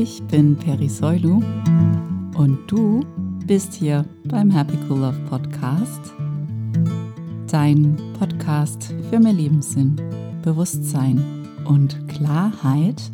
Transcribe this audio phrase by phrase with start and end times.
[0.00, 1.42] Ich bin Peri Soilu
[2.36, 3.04] und du
[3.48, 6.14] bist hier beim Happy Cool Love Podcast.
[7.50, 9.96] Dein Podcast für mehr Lebenssinn,
[10.42, 11.20] Bewusstsein
[11.64, 13.10] und Klarheit.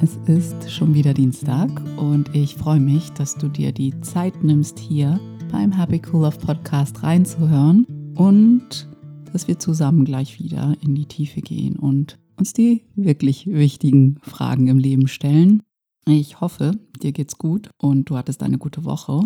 [0.00, 1.68] Es ist schon wieder Dienstag
[1.98, 5.20] und ich freue mich, dass du dir die Zeit nimmst, hier
[5.52, 8.88] beim Happy Cool Love Podcast reinzuhören und
[9.30, 14.68] dass wir zusammen gleich wieder in die Tiefe gehen und uns die wirklich wichtigen Fragen
[14.68, 15.62] im Leben stellen.
[16.06, 19.22] Ich hoffe, dir geht's gut und du hattest eine gute Woche.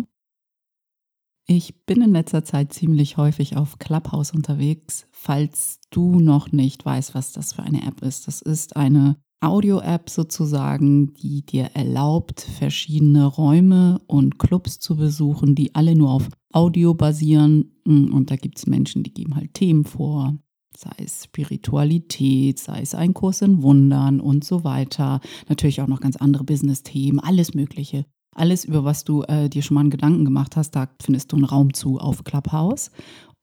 [1.47, 5.07] Ich bin in letzter Zeit ziemlich häufig auf Clubhouse unterwegs.
[5.11, 10.09] Falls du noch nicht weißt, was das für eine App ist, das ist eine Audio-App
[10.09, 16.93] sozusagen, die dir erlaubt, verschiedene Räume und Clubs zu besuchen, die alle nur auf Audio
[16.93, 17.71] basieren.
[17.85, 20.37] Und da gibt es Menschen, die geben halt Themen vor,
[20.81, 25.21] sei es Spiritualität, sei es ein Kurs in Wundern und so weiter.
[25.47, 28.05] Natürlich auch noch ganz andere Business-Themen, alles Mögliche.
[28.33, 31.35] Alles, über was du äh, dir schon mal einen Gedanken gemacht hast, da findest du
[31.35, 32.89] einen Raum zu auf Clubhouse.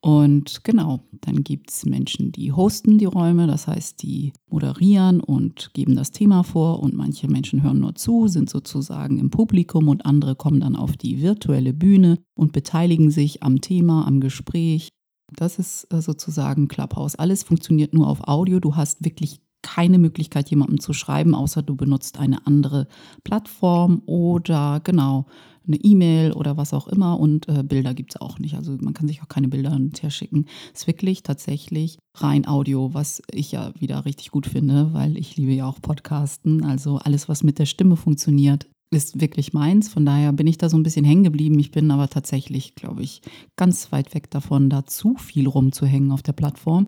[0.01, 5.71] Und genau, dann gibt es Menschen, die hosten die Räume, das heißt, die moderieren und
[5.73, 10.05] geben das Thema vor und manche Menschen hören nur zu, sind sozusagen im Publikum und
[10.05, 14.87] andere kommen dann auf die virtuelle Bühne und beteiligen sich am Thema, am Gespräch.
[15.35, 17.15] Das ist äh, sozusagen Clubhouse.
[17.15, 18.59] Alles funktioniert nur auf Audio.
[18.59, 22.87] Du hast wirklich keine Möglichkeit, jemandem zu schreiben, außer du benutzt eine andere
[23.23, 25.25] Plattform oder genau
[25.67, 28.55] eine E-Mail oder was auch immer und äh, Bilder gibt es auch nicht.
[28.55, 30.45] Also man kann sich auch keine Bilder hinterher schicken.
[30.73, 35.37] Es ist wirklich tatsächlich rein Audio, was ich ja wieder richtig gut finde, weil ich
[35.37, 36.63] liebe ja auch Podcasten.
[36.65, 39.89] Also alles, was mit der Stimme funktioniert, ist wirklich meins.
[39.89, 41.59] Von daher bin ich da so ein bisschen hängen geblieben.
[41.59, 43.21] Ich bin aber tatsächlich, glaube ich,
[43.55, 46.87] ganz weit weg davon, da zu viel rumzuhängen auf der Plattform.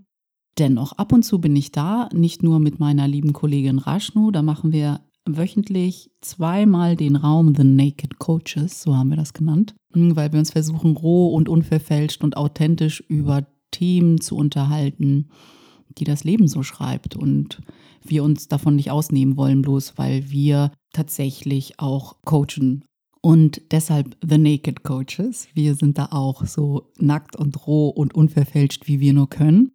[0.57, 4.41] Dennoch, ab und zu bin ich da, nicht nur mit meiner lieben Kollegin Rashnu, da
[4.41, 10.15] machen wir wöchentlich zweimal den Raum The Naked Coaches, so haben wir das genannt, hm,
[10.15, 15.29] weil wir uns versuchen, roh und unverfälscht und authentisch über Themen zu unterhalten,
[15.97, 17.61] die das Leben so schreibt und
[18.03, 22.85] wir uns davon nicht ausnehmen wollen, bloß weil wir tatsächlich auch coachen.
[23.21, 25.47] Und deshalb The Naked Coaches.
[25.53, 29.73] Wir sind da auch so nackt und roh und unverfälscht, wie wir nur können.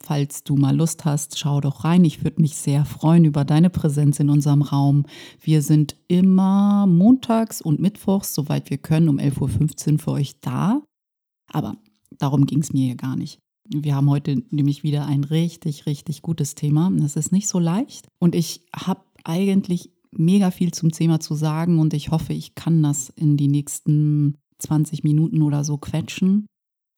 [0.00, 2.04] Falls du mal Lust hast, schau doch rein.
[2.04, 5.06] Ich würde mich sehr freuen über deine Präsenz in unserem Raum.
[5.40, 10.82] Wir sind immer montags und mittwochs, soweit wir können, um 11.15 Uhr für euch da.
[11.52, 11.76] Aber
[12.18, 13.40] darum ging es mir hier gar nicht.
[13.70, 16.90] Wir haben heute nämlich wieder ein richtig, richtig gutes Thema.
[17.04, 18.08] Es ist nicht so leicht.
[18.18, 22.82] Und ich habe eigentlich mega viel zum Thema zu sagen und ich hoffe, ich kann
[22.82, 26.46] das in die nächsten 20 Minuten oder so quetschen.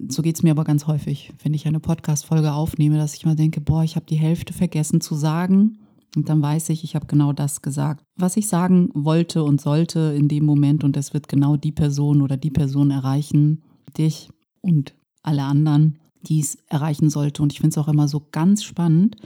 [0.09, 3.37] So geht es mir aber ganz häufig, wenn ich eine Podcast-Folge aufnehme, dass ich mal
[3.37, 5.79] denke, boah, ich habe die Hälfte vergessen zu sagen.
[6.17, 10.15] Und dann weiß ich, ich habe genau das gesagt, was ich sagen wollte und sollte
[10.17, 10.83] in dem Moment.
[10.85, 13.63] Und es wird genau die Person oder die Person erreichen,
[13.97, 17.43] dich und alle anderen, die es erreichen sollte.
[17.43, 19.17] Und ich finde es auch immer so ganz spannend,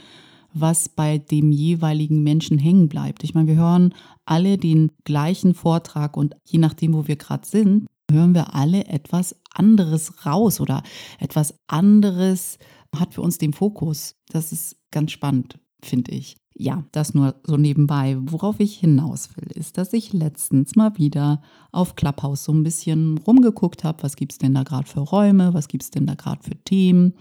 [0.52, 3.24] was bei dem jeweiligen Menschen hängen bleibt.
[3.24, 3.92] Ich meine, wir hören
[4.24, 9.36] alle den gleichen Vortrag und je nachdem, wo wir gerade sind, hören wir alle etwas
[9.52, 10.82] anderes raus oder
[11.18, 12.58] etwas anderes
[12.94, 14.14] hat für uns den Fokus.
[14.28, 16.36] Das ist ganz spannend, finde ich.
[16.56, 18.16] Ja, das nur so nebenbei.
[18.20, 21.42] Worauf ich hinaus will, ist, dass ich letztens mal wieder
[21.72, 25.52] auf Clubhouse so ein bisschen rumgeguckt habe, was gibt es denn da gerade für Räume,
[25.52, 27.14] was gibt es denn da gerade für Themen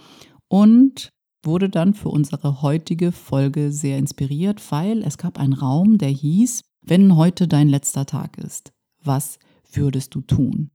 [0.49, 1.09] und
[1.43, 6.61] wurde dann für unsere heutige Folge sehr inspiriert, weil es gab einen Raum, der hieß,
[6.85, 8.71] wenn heute dein letzter Tag ist,
[9.03, 9.39] was
[9.71, 10.69] würdest du tun?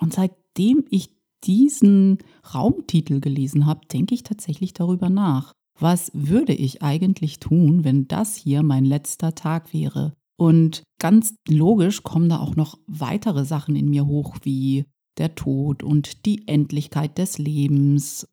[0.00, 1.14] Und seitdem ich
[1.44, 2.18] diesen
[2.54, 5.52] Raumtitel gelesen habe, denke ich tatsächlich darüber nach.
[5.80, 10.12] Was würde ich eigentlich tun, wenn das hier mein letzter Tag wäre?
[10.36, 14.84] Und ganz logisch kommen da auch noch weitere Sachen in mir hoch, wie
[15.18, 18.26] der Tod und die Endlichkeit des Lebens.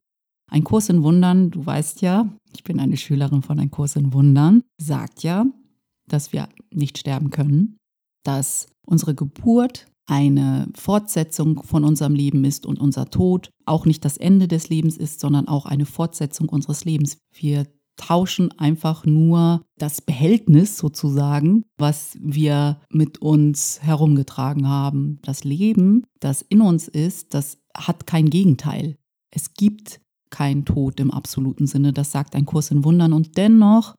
[0.52, 4.14] Ein Kurs in Wundern, du weißt ja, ich bin eine Schülerin von Ein Kurs in
[4.14, 5.46] Wundern, sagt ja,
[6.08, 7.78] dass wir nicht sterben können,
[8.24, 14.18] dass unsere Geburt eine Fortsetzung von unserem Leben ist und unser Tod auch nicht das
[14.18, 17.18] Ende des Lebens ist, sondern auch eine Fortsetzung unseres Lebens.
[17.34, 17.66] Wir
[17.98, 25.20] tauschen einfach nur das Behältnis sozusagen, was wir mit uns herumgetragen haben.
[25.22, 28.98] Das Leben, das in uns ist, das hat kein Gegenteil.
[29.32, 33.96] Es gibt kein Tod im absoluten Sinne, das sagt ein Kurs in Wundern und dennoch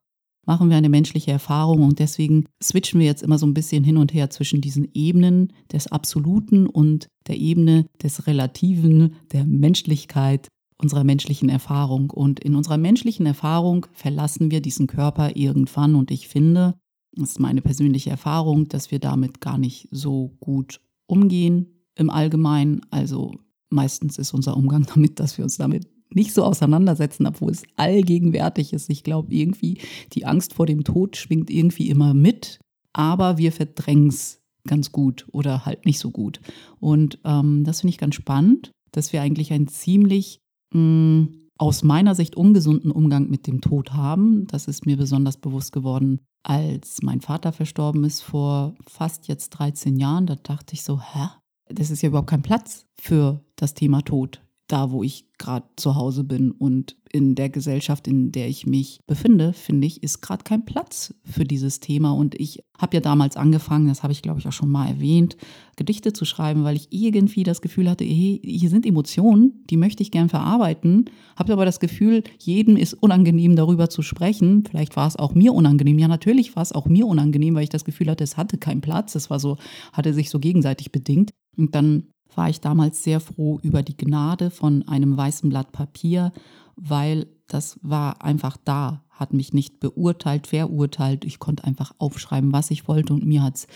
[0.47, 3.97] machen wir eine menschliche Erfahrung und deswegen switchen wir jetzt immer so ein bisschen hin
[3.97, 10.49] und her zwischen diesen Ebenen des Absoluten und der Ebene des Relativen, der Menschlichkeit,
[10.79, 12.11] unserer menschlichen Erfahrung.
[12.11, 16.75] Und in unserer menschlichen Erfahrung verlassen wir diesen Körper irgendwann und ich finde,
[17.19, 22.83] Das ist meine persönliche Erfahrung, dass wir damit gar nicht so gut umgehen im Allgemeinen.
[22.91, 23.33] Also
[23.71, 28.73] meistens ist unser Umgang damit, dass wir uns damit nicht so auseinandersetzen, obwohl es allgegenwärtig
[28.73, 28.91] ist.
[28.91, 29.79] Ich glaube, irgendwie
[30.13, 32.61] die Angst vor dem Tod schwingt irgendwie immer mit,
[32.93, 36.41] aber wir verdrängen es ganz gut oder halt nicht so gut.
[36.81, 40.41] Und ähm, das finde ich ganz spannend, dass wir eigentlich einen ziemlich
[40.73, 44.47] mh, mm, aus meiner Sicht ungesunden Umgang mit dem Tod haben.
[44.47, 49.97] Das ist mir besonders bewusst geworden, als mein Vater verstorben ist vor fast jetzt 13
[49.97, 50.27] Jahren.
[50.27, 51.29] Da dachte ich so, hä?
[51.69, 55.95] Das ist ja überhaupt kein Platz für das Thema Tod da, wo ich gerade zu
[55.95, 60.45] Hause bin und in der Gesellschaft, in der ich mich befinde, finde ich, ist gerade
[60.45, 62.13] kein Platz für dieses Thema.
[62.13, 65.37] Und ich habe ja damals angefangen, das habe ich glaube ich auch schon mal erwähnt,
[65.77, 70.03] Gedichte zu schreiben, weil ich irgendwie das Gefühl hatte, hey, hier sind Emotionen, die möchte
[70.03, 74.65] ich gern verarbeiten, habe aber das Gefühl, jedem ist unangenehm darüber zu sprechen.
[74.69, 75.99] Vielleicht war es auch mir unangenehm.
[75.99, 78.81] Ja, natürlich war es auch mir unangenehm, weil ich das Gefühl hatte, es hatte keinen
[78.81, 79.15] Platz.
[79.15, 79.59] Es war so,
[79.93, 81.31] hatte sich so gegenseitig bedingt.
[81.57, 82.05] Und dann
[82.37, 86.33] war ich damals sehr froh über die Gnade von einem weißen Blatt Papier,
[86.77, 91.25] weil das war einfach da, hat mich nicht beurteilt, verurteilt.
[91.25, 93.67] Ich konnte einfach aufschreiben, was ich wollte und mir hat es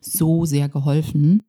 [0.00, 1.42] so sehr geholfen,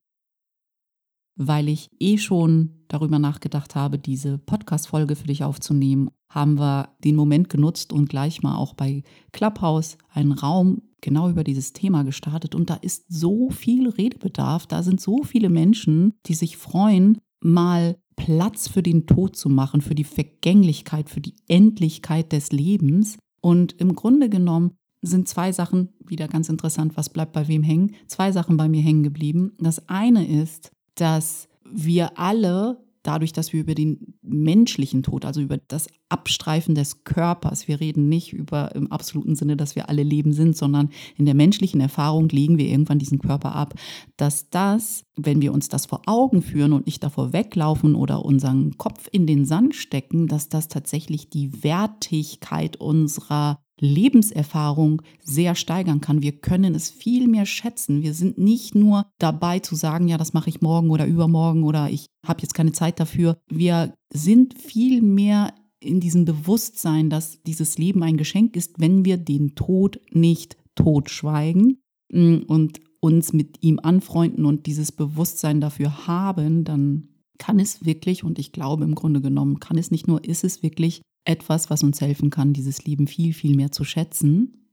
[1.36, 7.16] weil ich eh schon darüber nachgedacht habe, diese Podcast-Folge für dich aufzunehmen, haben wir den
[7.16, 12.56] Moment genutzt und gleich mal auch bei Clubhouse einen Raum genau über dieses Thema gestartet
[12.56, 17.98] und da ist so viel Redebedarf, da sind so viele Menschen, die sich freuen, mal
[18.16, 23.18] Platz für den Tod zu machen, für die Vergänglichkeit, für die Endlichkeit des Lebens.
[23.42, 27.96] Und im Grunde genommen sind zwei Sachen wieder ganz interessant, was bleibt bei wem hängen.
[28.08, 29.54] Zwei Sachen bei mir hängen geblieben.
[29.60, 35.58] Das eine ist, dass wir alle dadurch, dass wir über den menschlichen Tod, also über
[35.58, 40.34] das Abstreifen des Körpers, wir reden nicht über im absoluten Sinne, dass wir alle Leben
[40.34, 43.76] sind, sondern in der menschlichen Erfahrung legen wir irgendwann diesen Körper ab,
[44.18, 48.78] dass das, wenn wir uns das vor Augen führen und nicht davor weglaufen oder unseren
[48.78, 56.22] Kopf in den Sand stecken, dass das tatsächlich die Wertigkeit unserer Lebenserfahrung sehr steigern kann.
[56.22, 58.02] Wir können es viel mehr schätzen.
[58.02, 61.90] Wir sind nicht nur dabei zu sagen, ja, das mache ich morgen oder übermorgen oder
[61.90, 63.38] ich habe jetzt keine Zeit dafür.
[63.48, 69.18] Wir sind viel mehr in diesem Bewusstsein, dass dieses Leben ein Geschenk ist, wenn wir
[69.18, 71.80] den Tod nicht totschweigen
[72.12, 78.24] mm, und uns mit ihm anfreunden und dieses Bewusstsein dafür haben, dann kann es wirklich,
[78.24, 81.84] und ich glaube im Grunde genommen, kann es nicht nur, ist es wirklich etwas, was
[81.84, 84.68] uns helfen kann, dieses Leben viel, viel mehr zu schätzen.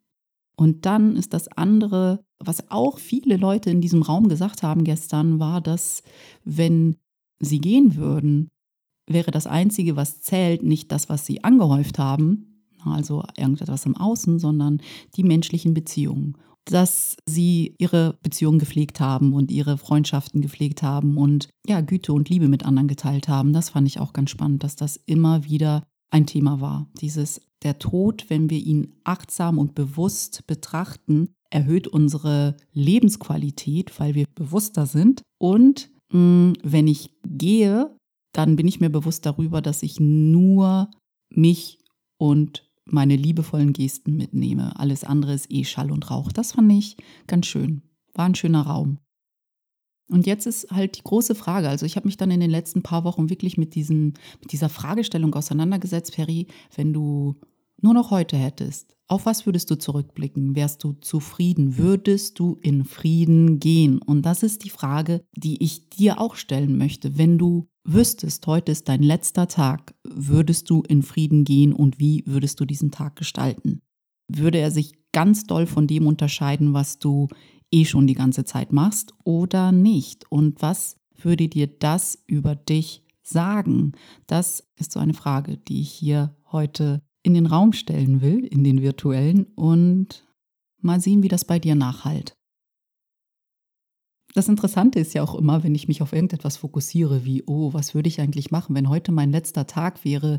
[0.56, 5.38] Und dann ist das andere, was auch viele Leute in diesem Raum gesagt haben gestern,
[5.38, 6.02] war, dass
[6.44, 6.96] wenn
[7.38, 8.48] sie gehen würden,
[9.06, 14.38] wäre das Einzige, was zählt, nicht das, was sie angehäuft haben, also irgendetwas im Außen,
[14.38, 14.80] sondern
[15.16, 16.36] die menschlichen Beziehungen.
[16.64, 22.28] Dass sie ihre Beziehungen gepflegt haben und ihre Freundschaften gepflegt haben und ja, Güte und
[22.28, 23.52] Liebe mit anderen geteilt haben.
[23.52, 26.88] Das fand ich auch ganz spannend, dass das immer wieder ein Thema war.
[27.00, 34.26] Dieses der Tod, wenn wir ihn achtsam und bewusst betrachten, erhöht unsere Lebensqualität, weil wir
[34.34, 35.22] bewusster sind.
[35.38, 37.96] Und mh, mm, wenn ich gehe,
[38.36, 40.90] dann bin ich mir bewusst darüber, dass ich nur
[41.30, 41.78] mich
[42.18, 44.78] und meine liebevollen Gesten mitnehme.
[44.78, 46.30] Alles andere ist eh Schall und Rauch.
[46.32, 47.82] Das fand ich ganz schön.
[48.14, 48.98] War ein schöner Raum.
[50.08, 52.82] Und jetzt ist halt die große Frage, also ich habe mich dann in den letzten
[52.82, 57.34] paar Wochen wirklich mit, diesem, mit dieser Fragestellung auseinandergesetzt, Ferry, wenn du
[57.82, 60.56] nur noch heute hättest, auf was würdest du zurückblicken?
[60.56, 61.76] Wärst du zufrieden?
[61.76, 63.98] Würdest du in Frieden gehen?
[63.98, 67.16] Und das ist die Frage, die ich dir auch stellen möchte.
[67.16, 72.24] Wenn du wüsstest, heute ist dein letzter Tag, würdest du in Frieden gehen und wie
[72.26, 73.80] würdest du diesen Tag gestalten?
[74.28, 77.28] Würde er sich ganz doll von dem unterscheiden, was du
[77.70, 80.30] eh schon die ganze Zeit machst oder nicht?
[80.30, 83.92] Und was würde dir das über dich sagen?
[84.26, 88.64] Das ist so eine Frage, die ich hier heute in den Raum stellen will, in
[88.64, 90.24] den virtuellen und
[90.80, 92.35] mal sehen, wie das bei dir nachhalt.
[94.36, 97.94] Das Interessante ist ja auch immer, wenn ich mich auf irgendetwas fokussiere, wie, oh, was
[97.94, 100.36] würde ich eigentlich machen, wenn heute mein letzter Tag wäre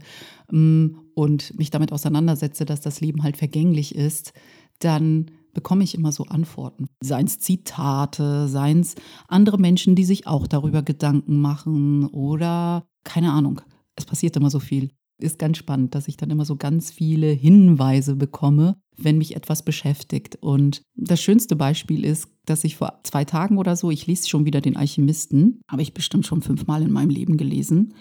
[0.51, 4.33] mm, und mich damit auseinandersetze, dass das Leben halt vergänglich ist,
[4.77, 6.85] dann bekomme ich immer so Antworten.
[7.01, 8.93] Seien es Zitate, seien es
[9.27, 13.61] andere Menschen, die sich auch darüber Gedanken machen oder keine Ahnung.
[13.95, 14.91] Es passiert immer so viel.
[15.19, 19.63] Ist ganz spannend, dass ich dann immer so ganz viele Hinweise bekomme, wenn mich etwas
[19.63, 20.37] beschäftigt.
[20.41, 24.45] Und das schönste Beispiel ist, dass ich vor zwei Tagen oder so, ich lese schon
[24.45, 27.93] wieder den Alchemisten, habe ich bestimmt schon fünfmal in meinem Leben gelesen.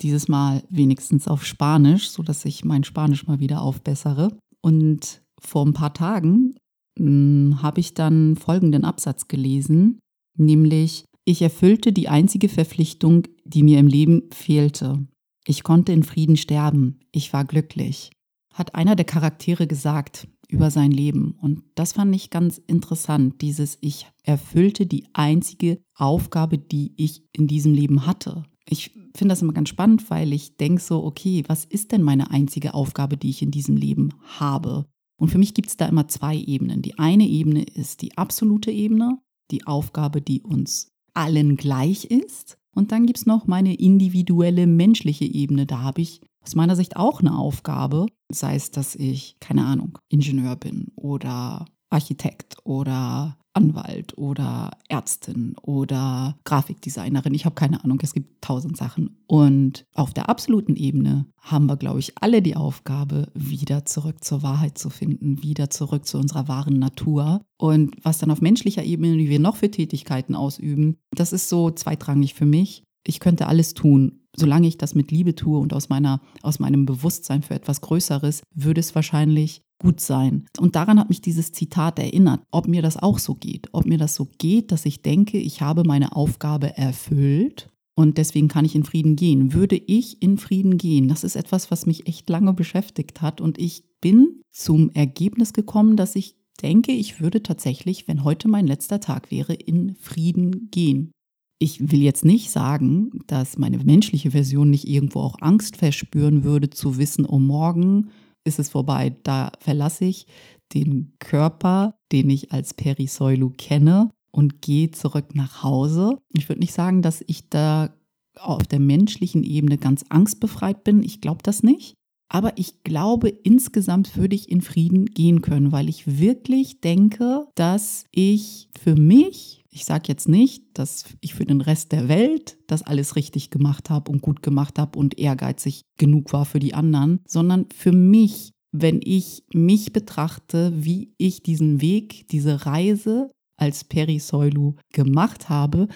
[0.00, 4.36] Dieses Mal wenigstens auf Spanisch, sodass ich mein Spanisch mal wieder aufbessere.
[4.62, 6.54] Und vor ein paar Tagen
[6.98, 9.98] hm, habe ich dann folgenden Absatz gelesen,
[10.36, 15.06] nämlich ich erfüllte die einzige Verpflichtung, die mir im Leben fehlte.
[15.46, 17.00] Ich konnte in Frieden sterben.
[17.10, 18.10] Ich war glücklich.
[18.52, 21.32] Hat einer der Charaktere gesagt über sein Leben.
[21.40, 23.40] Und das fand ich ganz interessant.
[23.40, 28.44] Dieses Ich erfüllte die einzige Aufgabe, die ich in diesem Leben hatte.
[28.68, 32.30] Ich finde das immer ganz spannend, weil ich denke so, okay, was ist denn meine
[32.30, 34.86] einzige Aufgabe, die ich in diesem Leben habe?
[35.16, 36.82] Und für mich gibt es da immer zwei Ebenen.
[36.82, 39.18] Die eine Ebene ist die absolute Ebene,
[39.50, 42.58] die Aufgabe, die uns allen gleich ist.
[42.74, 45.66] Und dann gibt es noch meine individuelle menschliche Ebene.
[45.66, 49.98] Da habe ich aus meiner Sicht auch eine Aufgabe, sei es, dass ich, keine Ahnung,
[50.08, 57.34] Ingenieur bin oder Architekt oder Anwalt oder Ärztin oder Grafikdesignerin.
[57.34, 59.18] Ich habe keine Ahnung, es gibt tausend Sachen.
[59.26, 64.42] Und auf der absoluten Ebene haben wir, glaube ich, alle die Aufgabe, wieder zurück zur
[64.42, 67.42] Wahrheit zu finden, wieder zurück zu unserer wahren Natur.
[67.58, 71.70] Und was dann auf menschlicher Ebene, wie wir noch für Tätigkeiten ausüben, das ist so
[71.70, 72.84] zweitrangig für mich.
[73.04, 76.86] Ich könnte alles tun, solange ich das mit Liebe tue und aus, meiner, aus meinem
[76.86, 80.46] Bewusstsein für etwas Größeres, würde es wahrscheinlich gut sein.
[80.58, 83.68] Und daran hat mich dieses Zitat erinnert, ob mir das auch so geht.
[83.72, 88.48] Ob mir das so geht, dass ich denke, ich habe meine Aufgabe erfüllt und deswegen
[88.48, 89.52] kann ich in Frieden gehen.
[89.52, 91.08] Würde ich in Frieden gehen?
[91.08, 93.40] Das ist etwas, was mich echt lange beschäftigt hat.
[93.40, 98.66] Und ich bin zum Ergebnis gekommen, dass ich denke, ich würde tatsächlich, wenn heute mein
[98.66, 101.12] letzter Tag wäre, in Frieden gehen.
[101.58, 106.70] Ich will jetzt nicht sagen, dass meine menschliche Version nicht irgendwo auch Angst verspüren würde,
[106.70, 108.10] zu wissen, oh morgen
[108.44, 109.16] ist es vorbei.
[109.22, 110.26] Da verlasse ich
[110.74, 116.18] den Körper, den ich als Perisäulu kenne und gehe zurück nach Hause.
[116.32, 117.94] Ich würde nicht sagen, dass ich da
[118.38, 121.02] auf der menschlichen Ebene ganz angstbefreit bin.
[121.02, 121.94] Ich glaube das nicht.
[122.32, 128.06] Aber ich glaube, insgesamt würde ich in Frieden gehen können, weil ich wirklich denke, dass
[128.10, 132.82] ich für mich ich sage jetzt nicht, dass ich für den Rest der Welt das
[132.82, 137.20] alles richtig gemacht habe und gut gemacht habe und ehrgeizig genug war für die anderen,
[137.26, 144.74] sondern für mich, wenn ich mich betrachte, wie ich diesen Weg, diese Reise als Perisäulu
[144.92, 145.88] gemacht habe,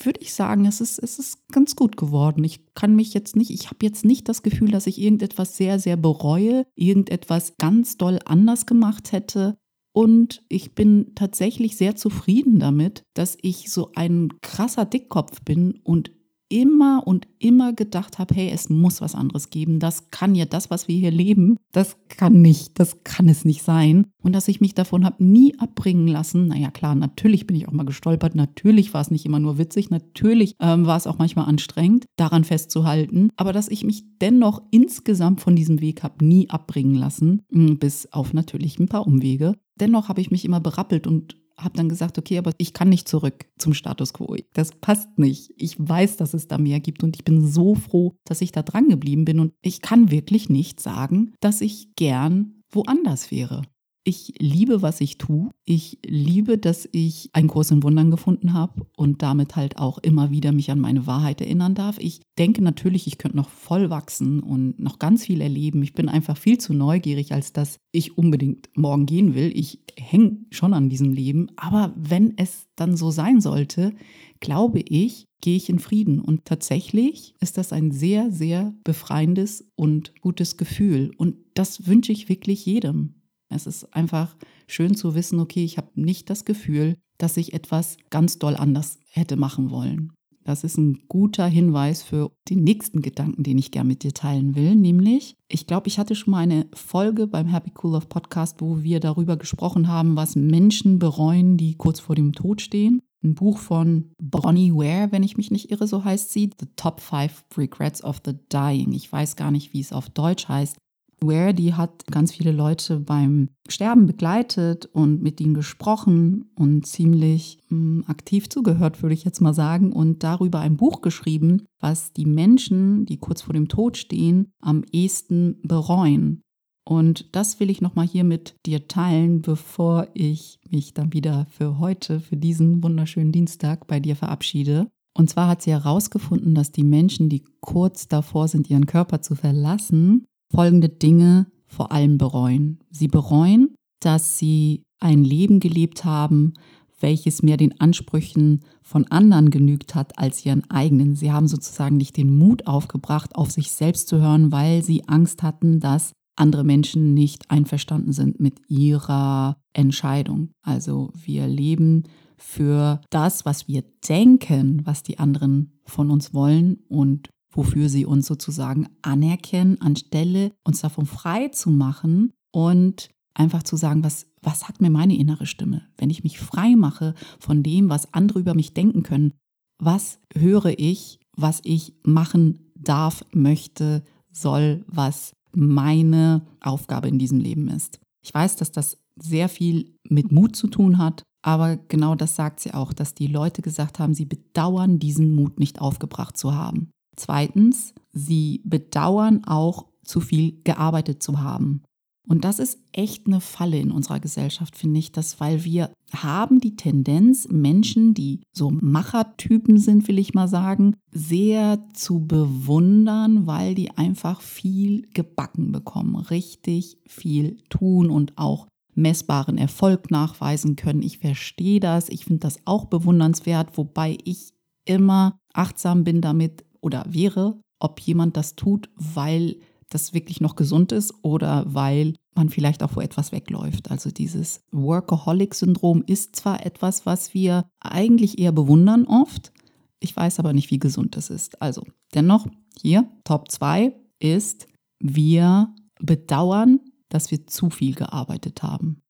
[0.00, 2.44] würde ich sagen, es ist, es ist ganz gut geworden.
[2.44, 5.80] Ich kann mich jetzt nicht, ich habe jetzt nicht das Gefühl, dass ich irgendetwas sehr,
[5.80, 9.58] sehr bereue, irgendetwas ganz doll anders gemacht hätte.
[9.92, 16.12] Und ich bin tatsächlich sehr zufrieden damit, dass ich so ein krasser Dickkopf bin und
[16.48, 19.78] immer und immer gedacht habe, hey, es muss was anderes geben.
[19.78, 23.62] Das kann ja das, was wir hier leben, das kann nicht, das kann es nicht
[23.62, 24.06] sein.
[24.22, 26.48] Und dass ich mich davon habe nie abbringen lassen.
[26.48, 28.34] Naja, klar, natürlich bin ich auch mal gestolpert.
[28.34, 29.90] Natürlich war es nicht immer nur witzig.
[29.90, 33.30] Natürlich ähm, war es auch manchmal anstrengend, daran festzuhalten.
[33.36, 38.12] Aber dass ich mich dennoch insgesamt von diesem Weg habe nie abbringen lassen, hm, bis
[38.12, 39.54] auf natürlich ein paar Umwege.
[39.76, 43.08] Dennoch habe ich mich immer berappelt und habe dann gesagt, okay, aber ich kann nicht
[43.08, 44.36] zurück zum Status quo.
[44.52, 45.52] Das passt nicht.
[45.56, 48.62] Ich weiß, dass es da mehr gibt und ich bin so froh, dass ich da
[48.62, 53.62] dran geblieben bin und ich kann wirklich nicht sagen, dass ich gern woanders wäre.
[54.04, 55.50] Ich liebe, was ich tue.
[55.64, 60.30] Ich liebe, dass ich einen Kurs in Wundern gefunden habe und damit halt auch immer
[60.30, 61.98] wieder mich an meine Wahrheit erinnern darf.
[61.98, 65.82] Ich denke natürlich, ich könnte noch voll wachsen und noch ganz viel erleben.
[65.82, 69.52] Ich bin einfach viel zu neugierig, als dass ich unbedingt morgen gehen will.
[69.54, 71.48] Ich hänge schon an diesem Leben.
[71.56, 73.92] Aber wenn es dann so sein sollte,
[74.40, 76.20] glaube ich, gehe ich in Frieden.
[76.20, 81.12] Und tatsächlich ist das ein sehr, sehr befreiendes und gutes Gefühl.
[81.16, 83.17] Und das wünsche ich wirklich jedem.
[83.48, 84.36] Es ist einfach
[84.66, 88.98] schön zu wissen, okay, ich habe nicht das Gefühl, dass ich etwas ganz doll anders
[89.10, 90.12] hätte machen wollen.
[90.48, 94.54] Das ist ein guter Hinweis für den nächsten Gedanken, den ich gerne mit dir teilen
[94.54, 98.62] will, nämlich, ich glaube, ich hatte schon mal eine Folge beim Happy Cool Love Podcast,
[98.62, 103.02] wo wir darüber gesprochen haben, was Menschen bereuen, die kurz vor dem Tod stehen.
[103.22, 107.00] Ein Buch von Bonnie Ware, wenn ich mich nicht irre, so heißt sie, The Top
[107.00, 108.92] Five Regrets of the Dying.
[108.92, 110.78] Ich weiß gar nicht, wie es auf Deutsch heißt.
[111.20, 117.58] Ware, die hat ganz viele Leute beim Sterben begleitet und mit ihnen gesprochen und ziemlich
[117.68, 122.12] mh, hm, aktiv zugehört, würde ich jetzt mal sagen, und darüber ein Buch geschrieben, was
[122.12, 126.42] die Menschen, die kurz vor dem Tod stehen, am ehesten bereuen.
[126.88, 131.78] Und das will ich nochmal hier mit dir teilen, bevor ich mich dann wieder für
[131.78, 134.88] heute, für diesen wunderschönen Dienstag bei dir verabschiede.
[135.14, 139.34] Und zwar hat sie herausgefunden, dass die Menschen, die kurz davor sind, ihren Körper zu
[139.34, 142.80] verlassen, folgende Dinge vor allem bereuen.
[142.90, 146.54] Sie bereuen, dass sie ein Leben gelebt haben,
[147.00, 151.14] welches mehr den Ansprüchen von anderen genügt hat als ihren eigenen.
[151.14, 155.42] Sie haben sozusagen nicht den Mut aufgebracht, auf sich selbst zu hören, weil sie Angst
[155.42, 160.50] hatten, dass andere Menschen nicht einverstanden sind mit ihrer Entscheidung.
[160.62, 162.04] Also wir leben
[162.36, 168.26] für das, was wir denken, was die anderen von uns wollen und wofür sie uns
[168.26, 174.80] sozusagen anerkennen, anstelle uns davon frei zu machen und einfach zu sagen, was, was sagt
[174.80, 175.82] mir meine innere Stimme?
[175.96, 179.32] Wenn ich mich frei mache von dem, was andere über mich denken können,
[179.78, 187.68] was höre ich, was ich machen darf, möchte, soll, was meine Aufgabe in diesem Leben
[187.68, 188.00] ist.
[188.22, 192.60] Ich weiß, dass das sehr viel mit Mut zu tun hat, aber genau das sagt
[192.60, 196.90] sie auch, dass die Leute gesagt haben, sie bedauern diesen Mut nicht aufgebracht zu haben.
[197.18, 201.82] Zweitens, sie bedauern auch zu viel gearbeitet zu haben.
[202.28, 206.60] Und das ist echt eine Falle in unserer Gesellschaft, finde ich, dass weil wir haben
[206.60, 213.74] die Tendenz, Menschen, die so Machertypen sind, will ich mal sagen, sehr zu bewundern, weil
[213.74, 221.02] die einfach viel gebacken bekommen, richtig viel tun und auch messbaren Erfolg nachweisen können.
[221.02, 224.52] Ich verstehe das, ich finde das auch bewundernswert, wobei ich
[224.84, 229.56] immer achtsam bin damit oder wäre, ob jemand das tut, weil
[229.90, 233.90] das wirklich noch gesund ist oder weil man vielleicht auch vor etwas wegläuft.
[233.90, 239.52] Also dieses Workaholic-Syndrom ist zwar etwas, was wir eigentlich eher bewundern oft,
[240.00, 241.60] ich weiß aber nicht, wie gesund es ist.
[241.60, 242.46] Also dennoch
[242.80, 244.68] hier, Top 2 ist,
[245.00, 249.02] wir bedauern, dass wir zu viel gearbeitet haben.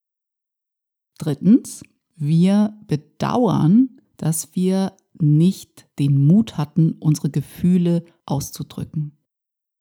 [1.18, 1.82] Drittens,
[2.16, 9.18] wir bedauern, dass wir nicht den Mut hatten, unsere Gefühle auszudrücken.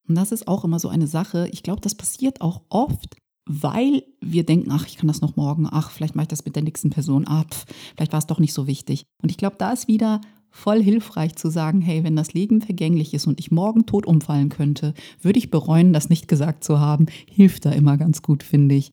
[0.08, 1.50] Und das ist auch immer so eine Sache.
[1.52, 5.68] Ich glaube, das passiert auch oft, weil wir denken, ach, ich kann das noch morgen,
[5.70, 8.40] ach, vielleicht mache ich das mit der nächsten Person ab, ah, vielleicht war es doch
[8.40, 9.04] nicht so wichtig.
[9.22, 13.14] Und ich glaube, da ist wieder voll hilfreich zu sagen, hey, wenn das Leben vergänglich
[13.14, 17.06] ist und ich morgen tot umfallen könnte, würde ich bereuen, das nicht gesagt zu haben.
[17.30, 18.92] Hilft da immer ganz gut, finde ich.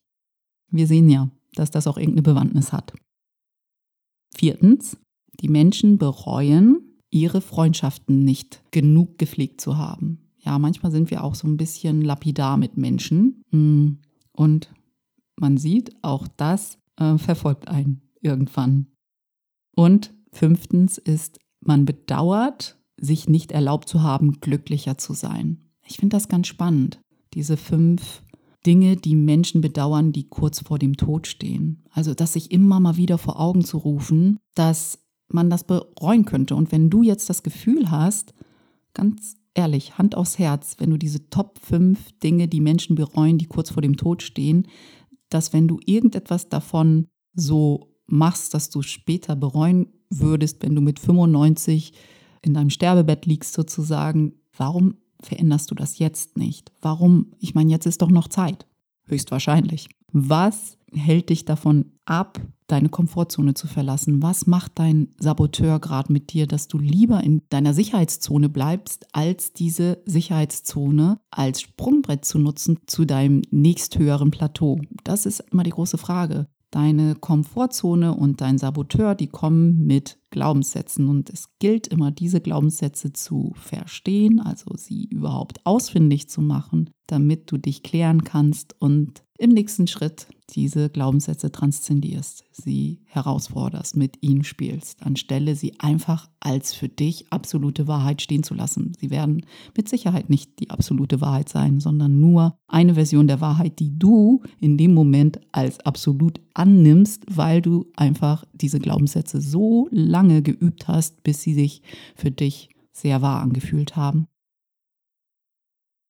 [0.70, 2.92] Wir sehen ja, dass das auch irgendeine Bewandtnis hat.
[4.36, 4.96] Viertens,
[5.40, 11.34] die Menschen bereuen, ihre Freundschaften nicht genug gepflegt zu haben ja, manchmal sind wir auch
[11.34, 13.42] so ein bisschen lapidar mit Menschen.
[13.50, 13.98] Mm,
[14.32, 14.72] und
[15.36, 18.86] man sieht, auch das äh, verfolgt einen irgendwann.
[19.74, 25.64] Und fünftens ist, man bedauert, sich nicht erlaubt zu haben, glücklicher zu sein.
[25.86, 27.00] Ich finde das ganz spannend,
[27.32, 28.22] diese fünf
[28.66, 31.84] Dinge, die Menschen bedauern, die kurz vor dem Tod stehen.
[31.90, 36.54] Also, dass sich immer mal wieder vor Augen zu rufen, dass man das bereuen könnte.
[36.54, 38.34] Und wenn du jetzt das Gefühl hast,
[38.92, 43.46] ganz ehrlich, Hand aufs Herz, wenn du diese Top 5 Dinge, die Menschen bereuen, die
[43.46, 44.66] kurz vor dem Tod stehen,
[45.30, 51.00] dass wenn du irgendetwas davon so machst, dass du später bereuen würdest, wenn du mit
[51.00, 51.92] 95
[52.42, 56.70] in deinem Sterbebett liegst sozusagen, warum veränderst du das jetzt nicht?
[56.80, 57.32] Warum?
[57.38, 58.66] Ich meine, jetzt ist doch noch Zeit.
[59.06, 59.88] Höchstwahrscheinlich.
[60.12, 64.22] Was hält dich davon ab, deine Komfortzone zu verlassen?
[64.22, 69.52] Was macht dein Saboteur gerade mit dir, dass du lieber in deiner Sicherheitszone bleibst, als
[69.52, 74.80] diese Sicherheitszone als Sprungbrett zu nutzen zu deinem nächsthöheren Plateau?
[75.04, 76.46] Das ist immer die große Frage.
[76.70, 83.12] Deine Komfortzone und dein Saboteur, die kommen mit Glaubenssätzen und es gilt immer, diese Glaubenssätze
[83.12, 89.50] zu verstehen, also sie überhaupt ausfindig zu machen, damit du dich klären kannst und im
[89.50, 96.88] nächsten Schritt diese Glaubenssätze transzendierst, sie herausforderst, mit ihnen spielst, anstelle sie einfach als für
[96.88, 98.92] dich absolute Wahrheit stehen zu lassen.
[98.98, 99.44] Sie werden
[99.76, 104.42] mit Sicherheit nicht die absolute Wahrheit sein, sondern nur eine Version der Wahrheit, die du
[104.60, 111.22] in dem Moment als absolut annimmst, weil du einfach diese Glaubenssätze so lange geübt hast,
[111.24, 111.82] bis sie sich
[112.14, 114.28] für dich sehr wahr angefühlt haben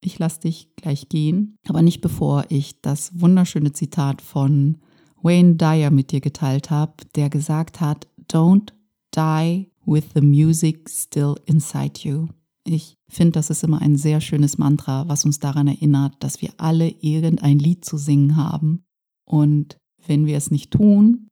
[0.05, 4.79] ich lasse dich gleich gehen, aber nicht bevor ich das wunderschöne Zitat von
[5.23, 8.73] Wayne Dyer mit dir geteilt habe, der gesagt hat, Don't
[9.15, 12.29] die with the music still inside you.
[12.67, 16.53] Ich finde, das ist immer ein sehr schönes Mantra, was uns daran erinnert, dass wir
[16.57, 18.85] alle irgendein Lied zu singen haben.
[19.27, 21.29] Und wenn wir es nicht tun,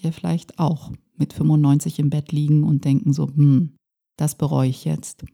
[0.00, 3.76] wir vielleicht auch mit 95 im Bett liegen und denken so, hm,
[4.16, 5.24] das bereue ich jetzt.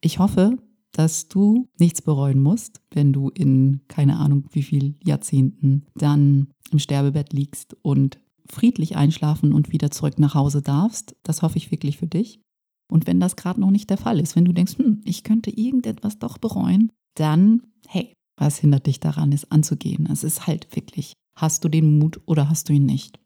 [0.00, 0.58] Ich hoffe,
[0.98, 6.80] dass du nichts bereuen musst, wenn du in keine Ahnung wie viel Jahrzehnten dann im
[6.80, 11.14] Sterbebett liegst und friedlich einschlafen und wieder zurück nach Hause darfst.
[11.22, 12.40] Das hoffe ich wirklich für dich.
[12.90, 15.50] Und wenn das gerade noch nicht der Fall ist, wenn du denkst, hm, ich könnte
[15.50, 20.08] irgendetwas doch bereuen, dann, hey, was hindert dich daran, es anzugehen?
[20.10, 23.20] Es ist halt wirklich, hast du den Mut oder hast du ihn nicht?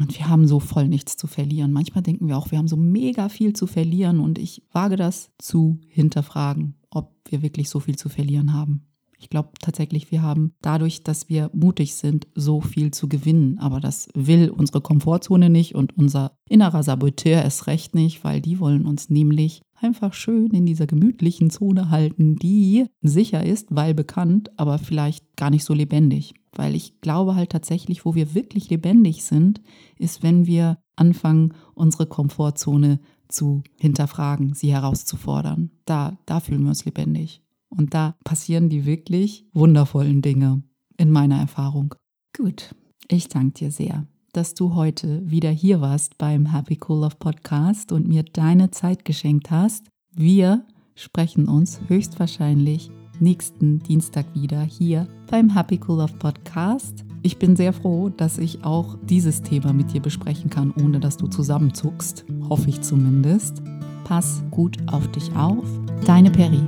[0.00, 1.72] Und wir haben so voll nichts zu verlieren.
[1.72, 5.30] Manchmal denken wir auch, wir haben so mega viel zu verlieren und ich wage das
[5.38, 8.86] zu hinterfragen, ob wir wirklich so viel zu verlieren haben.
[9.18, 13.58] Ich glaube tatsächlich, wir haben dadurch, dass wir mutig sind, so viel zu gewinnen.
[13.58, 18.58] Aber das will unsere Komfortzone nicht und unser innerer Saboteur es recht nicht, weil die
[18.58, 24.50] wollen uns nämlich einfach schön in dieser gemütlichen Zone halten, die sicher ist, weil bekannt,
[24.58, 26.34] aber vielleicht gar nicht so lebendig.
[26.52, 29.60] Weil ich glaube halt tatsächlich, wo wir wirklich lebendig sind,
[29.98, 35.70] ist, wenn wir anfangen, unsere Komfortzone zu hinterfragen, sie herauszufordern.
[35.84, 37.42] Da, da fühlen wir uns lebendig.
[37.68, 40.62] Und da passieren die wirklich wundervollen Dinge
[40.96, 41.94] in meiner Erfahrung.
[42.36, 42.74] Gut,
[43.08, 47.92] ich danke dir sehr, dass du heute wieder hier warst beim Happy Cool Love Podcast
[47.92, 49.88] und mir deine Zeit geschenkt hast.
[50.14, 50.64] Wir
[50.94, 52.90] sprechen uns höchstwahrscheinlich
[53.20, 57.04] nächsten Dienstag wieder hier beim Happy Cool Love Podcast.
[57.22, 61.16] Ich bin sehr froh, dass ich auch dieses Thema mit dir besprechen kann, ohne dass
[61.16, 62.24] du zusammenzuckst.
[62.48, 63.62] Hoffe ich zumindest.
[64.04, 65.64] Pass gut auf dich auf.
[66.06, 66.62] Deine Peri.